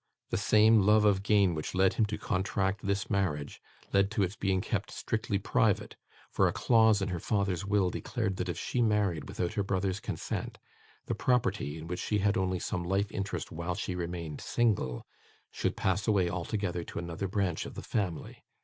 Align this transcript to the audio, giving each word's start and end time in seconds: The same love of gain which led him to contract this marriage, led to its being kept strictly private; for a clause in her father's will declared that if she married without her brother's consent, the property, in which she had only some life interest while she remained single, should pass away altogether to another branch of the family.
The 0.31 0.37
same 0.37 0.79
love 0.81 1.05
of 1.05 1.21
gain 1.21 1.53
which 1.53 1.75
led 1.75 1.93
him 1.93 2.07
to 2.07 2.17
contract 2.17 2.83
this 2.83 3.07
marriage, 3.07 3.61
led 3.93 4.09
to 4.09 4.23
its 4.23 4.35
being 4.35 4.59
kept 4.59 4.89
strictly 4.89 5.37
private; 5.37 5.95
for 6.31 6.47
a 6.47 6.51
clause 6.51 7.03
in 7.03 7.09
her 7.09 7.19
father's 7.19 7.65
will 7.67 7.91
declared 7.91 8.37
that 8.37 8.49
if 8.49 8.57
she 8.57 8.81
married 8.81 9.27
without 9.29 9.53
her 9.53 9.61
brother's 9.63 9.99
consent, 9.99 10.57
the 11.05 11.13
property, 11.13 11.77
in 11.77 11.85
which 11.85 11.99
she 11.99 12.17
had 12.17 12.35
only 12.35 12.57
some 12.57 12.83
life 12.83 13.11
interest 13.11 13.51
while 13.51 13.75
she 13.75 13.93
remained 13.93 14.41
single, 14.41 15.05
should 15.51 15.77
pass 15.77 16.07
away 16.07 16.27
altogether 16.31 16.83
to 16.83 16.97
another 16.97 17.27
branch 17.27 17.67
of 17.67 17.75
the 17.75 17.83
family. 17.83 18.43